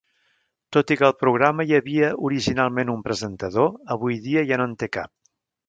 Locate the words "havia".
1.79-2.09